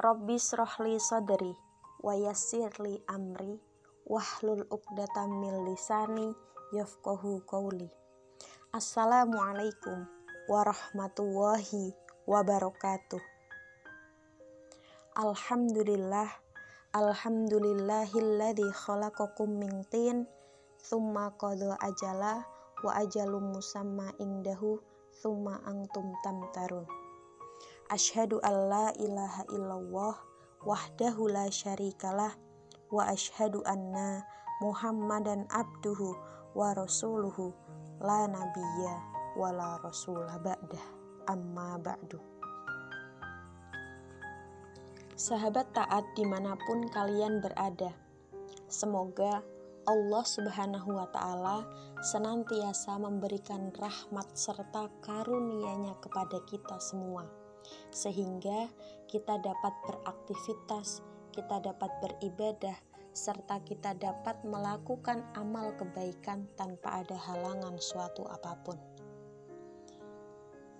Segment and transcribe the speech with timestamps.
[0.00, 1.52] Rabbi srohli sadri
[2.00, 3.60] wa yassirli amri
[4.08, 6.32] wahlul uqdatam min lisani
[6.72, 7.84] yafqahu qawli.
[8.72, 10.08] Assalamualaikum
[10.48, 11.92] warahmatullahi
[12.24, 13.20] wabarakatuh.
[15.20, 16.32] Alhamdulillah
[16.96, 20.24] Alhamdulillahilladzi khalaqakum min tin
[20.80, 22.48] thumma qadha ajala
[22.80, 24.80] wa ajalum musamma indahu
[25.20, 26.88] thumma antum tamtarun.
[27.90, 30.14] Ashhadu an la ilaha illallah
[30.62, 32.30] wahdahu la syarikalah
[32.86, 34.22] wa ashhadu anna
[34.62, 36.14] Muhammadan abduhu
[36.54, 37.50] wa rasuluhu
[37.98, 38.94] la nabiyya
[39.34, 40.86] wa la rasulah ba'dah.
[41.34, 42.22] Amma ba'du.
[45.18, 47.90] Sahabat taat di mana pun kalian berada
[48.70, 49.42] Semoga
[49.90, 51.66] Allah subhanahu wa ta'ala
[52.06, 57.39] senantiasa memberikan rahmat serta karunia-Nya kepada kita semua
[57.90, 58.70] sehingga
[59.10, 61.02] kita dapat beraktivitas,
[61.34, 62.78] kita dapat beribadah,
[63.10, 68.78] serta kita dapat melakukan amal kebaikan tanpa ada halangan suatu apa pun.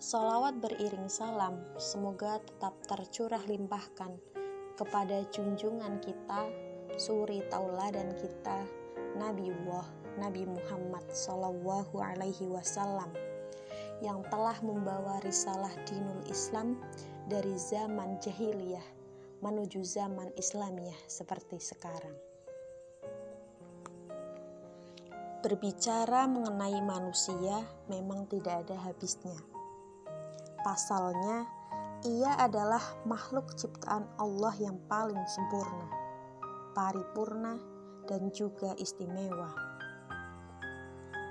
[0.00, 4.16] Salawat beriring salam, semoga tetap tercurah limpahkan
[4.78, 6.48] kepada junjungan kita,
[6.96, 8.64] suri tauladan kita,
[9.20, 9.86] Nabi Allah,
[10.16, 13.29] Nabi Muhammad Sallallahu Alaihi Wasallam
[14.00, 16.80] yang telah membawa risalah dinul Islam
[17.28, 19.00] dari zaman jahiliyah
[19.40, 22.16] menuju zaman Islamiyah seperti sekarang.
[25.40, 29.40] Berbicara mengenai manusia memang tidak ada habisnya.
[30.60, 31.48] Pasalnya,
[32.04, 35.88] ia adalah makhluk ciptaan Allah yang paling sempurna,
[36.76, 37.56] paripurna,
[38.04, 39.48] dan juga istimewa.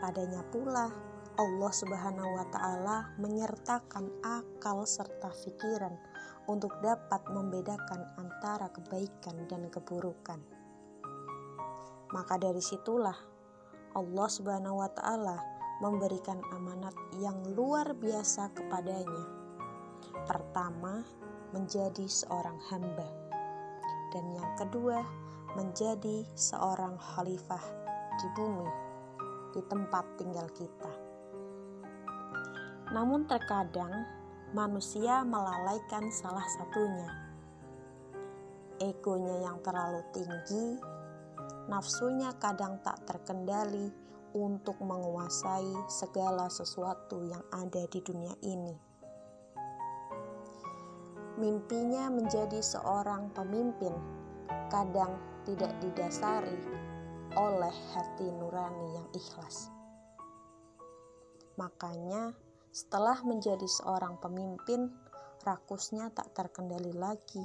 [0.02, 0.90] Padanya pula
[1.40, 5.96] Allah Subhanahu wa Ta'ala menyertakan akal serta pikiran
[6.52, 10.44] untuk dapat membedakan antara kebaikan dan keburukan.
[12.12, 13.16] Maka dari situlah
[13.96, 15.40] Allah Subhanahu wa Ta'ala
[15.80, 16.92] memberikan amanat
[17.24, 19.24] yang luar biasa kepadanya.
[20.28, 21.08] Pertama,
[21.56, 23.08] menjadi seorang hamba,
[24.12, 25.08] dan yang kedua,
[25.56, 27.64] menjadi seorang khalifah
[28.20, 28.68] di bumi,
[29.56, 31.09] di tempat tinggal kita.
[32.90, 34.06] Namun terkadang
[34.58, 37.10] manusia melalaikan salah satunya.
[38.82, 40.80] Egonya yang terlalu tinggi,
[41.70, 43.94] nafsunya kadang tak terkendali
[44.34, 48.76] untuk menguasai segala sesuatu yang ada di dunia ini.
[51.40, 53.94] Mimpinya menjadi seorang pemimpin
[54.74, 56.58] kadang tidak didasari
[57.38, 59.70] oleh hati nurani yang ikhlas.
[61.56, 62.34] Makanya,
[62.70, 64.94] setelah menjadi seorang pemimpin,
[65.42, 67.42] rakusnya tak terkendali lagi.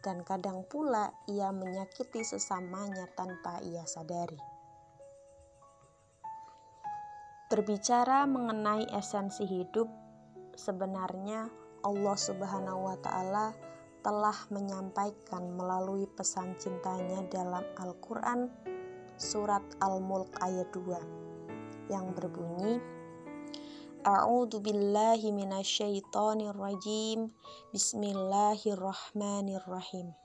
[0.00, 4.40] Dan kadang pula ia menyakiti sesamanya tanpa ia sadari.
[7.50, 9.90] Berbicara mengenai esensi hidup,
[10.56, 11.50] sebenarnya
[11.84, 13.52] Allah Subhanahu wa Ta'ala
[14.00, 18.48] telah menyampaikan melalui pesan cintanya dalam Al-Quran,
[19.20, 22.99] Surat Al-Mulk ayat 2, yang berbunyi:
[24.00, 27.36] A'udzu billahi minasyaitonir rajim.
[27.68, 30.16] Bismillahirrahmanirrahim.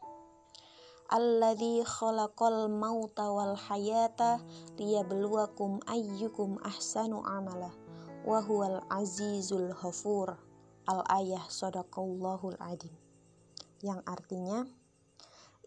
[1.12, 4.40] Alladzi khalaqal mauta wal hayata
[4.80, 7.76] liyabluwakum ayyukum ahsanu amala
[8.24, 10.40] wa huwal azizul ghafur.
[10.88, 12.96] Al-ayah sadaqallahul adim.
[13.84, 14.64] Yang artinya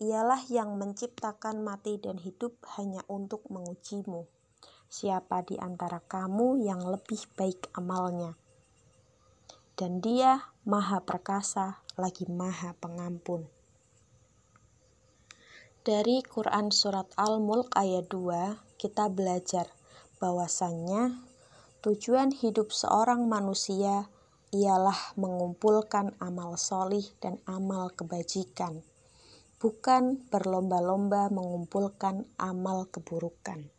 [0.00, 4.37] ialah yang menciptakan mati dan hidup hanya untuk mengujimu
[4.88, 8.34] siapa di antara kamu yang lebih baik amalnya.
[9.76, 13.46] Dan dia maha perkasa lagi maha pengampun.
[15.84, 19.70] Dari Quran Surat Al-Mulk ayat 2, kita belajar
[20.18, 21.16] bahwasannya
[21.80, 24.10] tujuan hidup seorang manusia
[24.52, 28.80] ialah mengumpulkan amal solih dan amal kebajikan,
[29.60, 33.77] bukan berlomba-lomba mengumpulkan amal keburukan.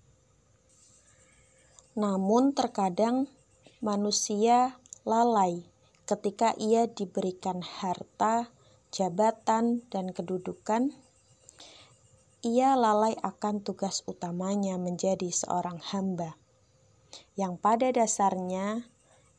[1.98, 3.32] Namun, terkadang
[3.80, 4.78] manusia
[5.08, 5.66] lalai
[6.10, 8.50] ketika ia diberikan harta,
[8.90, 10.90] jabatan, dan kedudukan.
[12.42, 16.40] Ia lalai akan tugas utamanya menjadi seorang hamba,
[17.36, 18.88] yang pada dasarnya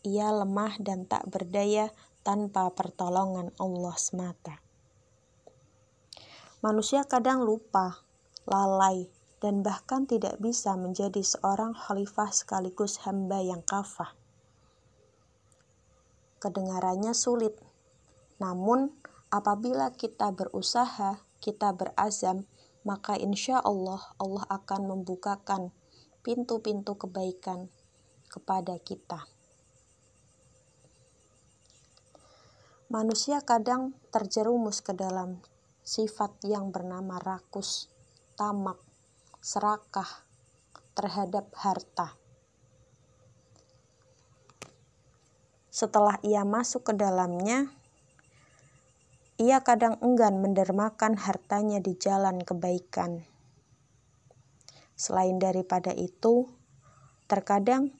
[0.06, 1.90] ia lemah dan tak berdaya
[2.22, 4.60] tanpa pertolongan Allah semata.
[6.60, 8.04] Manusia kadang lupa,
[8.44, 9.08] lalai,
[9.40, 14.12] dan bahkan tidak bisa menjadi seorang khalifah sekaligus hamba yang kafah.
[16.40, 17.56] Kedengarannya sulit,
[18.40, 19.00] namun
[19.30, 22.50] Apabila kita berusaha, kita berazam,
[22.82, 25.70] maka insya Allah Allah akan membukakan
[26.26, 27.70] pintu-pintu kebaikan
[28.26, 29.30] kepada kita.
[32.90, 35.38] Manusia kadang terjerumus ke dalam
[35.86, 37.86] sifat yang bernama rakus,
[38.34, 38.82] tamak,
[39.40, 40.28] serakah
[40.92, 42.12] terhadap harta.
[45.72, 47.72] Setelah ia masuk ke dalamnya,
[49.40, 53.24] ia kadang enggan mendermakan hartanya di jalan kebaikan.
[54.92, 56.52] Selain daripada itu,
[57.24, 57.96] terkadang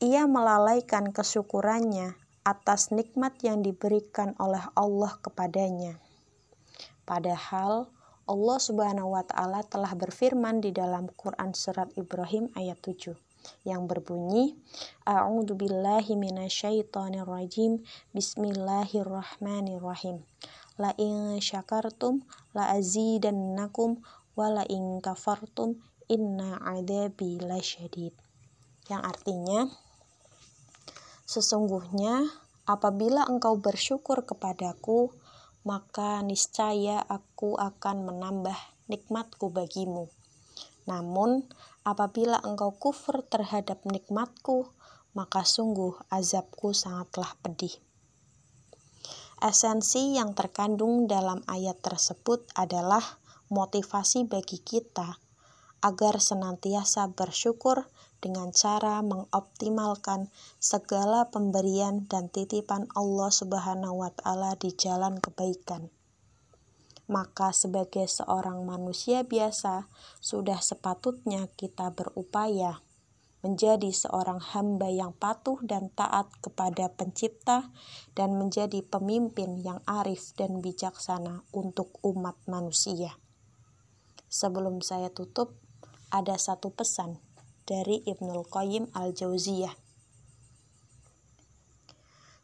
[0.00, 2.16] ia melalaikan kesyukurannya
[2.48, 6.00] atas nikmat yang diberikan oleh Allah kepadanya.
[7.04, 7.92] Padahal
[8.30, 13.18] Allah Subhanahu wa taala telah berfirman di dalam Quran surat Ibrahim ayat 7
[13.66, 14.54] yang berbunyi
[15.02, 17.82] A'udzu billahi minasyaitonir rajim.
[18.14, 20.22] Bismillahirrahmanirrahim.
[20.78, 22.22] La in syakartum
[22.54, 23.98] la azidannakum
[24.38, 28.14] wa la in kafartum inna adabi lasyadid.
[28.86, 29.66] Yang artinya
[31.32, 32.28] Sesungguhnya,
[32.68, 35.08] apabila engkau bersyukur kepadaku,
[35.62, 38.58] maka niscaya aku akan menambah
[38.90, 40.10] nikmatku bagimu.
[40.90, 41.46] Namun,
[41.86, 44.74] apabila engkau kufur terhadap nikmatku,
[45.14, 47.72] maka sungguh azabku sangatlah pedih.
[49.42, 53.02] Esensi yang terkandung dalam ayat tersebut adalah
[53.50, 55.18] motivasi bagi kita
[55.82, 57.90] agar senantiasa bersyukur
[58.22, 60.30] dengan cara mengoptimalkan
[60.62, 65.90] segala pemberian dan titipan Allah Subhanahu wa taala di jalan kebaikan.
[67.10, 69.90] Maka sebagai seorang manusia biasa,
[70.22, 72.80] sudah sepatutnya kita berupaya
[73.42, 77.74] menjadi seorang hamba yang patuh dan taat kepada Pencipta,
[78.14, 83.18] dan menjadi pemimpin yang arif dan bijaksana untuk umat manusia.
[84.30, 85.58] Sebelum saya tutup,
[86.14, 87.18] ada satu pesan
[87.62, 89.74] dari Ibnul Qayyim al-Jauziyah.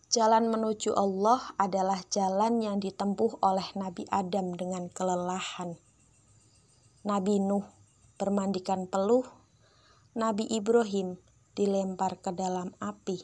[0.08, 5.76] Jalan menuju Allah adalah jalan yang ditempuh oleh Nabi Adam dengan kelelahan.
[7.04, 7.68] Nabi Nuh
[8.16, 9.28] bermandikan peluh,
[10.16, 11.20] Nabi Ibrahim
[11.52, 13.20] dilempar ke dalam api,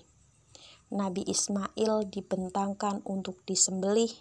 [0.92, 4.12] Nabi Ismail dibentangkan untuk disembelih,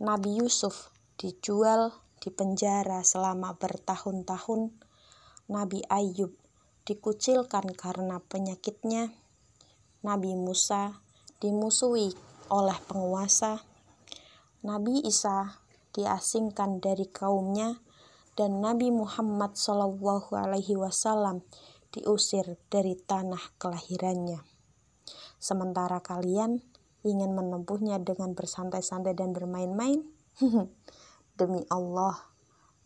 [0.00, 0.90] Nabi Yusuf
[1.20, 4.72] dijual di penjara selama bertahun-tahun,
[5.52, 6.32] Nabi Ayub
[6.88, 9.12] dikucilkan karena penyakitnya,
[10.00, 11.04] Nabi Musa
[11.44, 12.16] dimusuhi
[12.48, 13.60] oleh penguasa,
[14.64, 15.60] Nabi Isa
[15.92, 17.84] diasingkan dari kaumnya,
[18.38, 21.44] dan Nabi Muhammad Shallallahu Alaihi Wasallam
[21.92, 24.40] diusir dari tanah kelahirannya.
[25.36, 26.62] Sementara kalian
[27.04, 30.06] ingin menempuhnya dengan bersantai-santai dan bermain-main,
[31.38, 32.16] demi Allah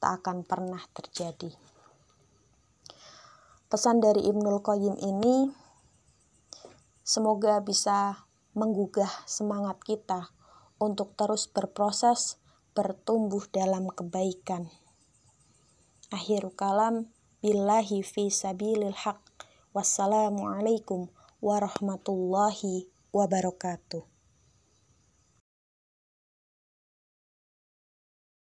[0.02, 1.71] tak akan pernah terjadi.
[3.72, 5.48] Pesan dari Ibnul Qayyim ini
[7.00, 10.28] semoga bisa menggugah semangat kita
[10.76, 12.36] untuk terus berproses
[12.76, 14.68] bertumbuh dalam kebaikan.
[16.12, 17.08] Akhir kalam
[17.40, 19.24] billahi fi sabilil haq.
[19.72, 21.08] Wassalamualaikum
[21.40, 24.11] warahmatullahi wabarakatuh.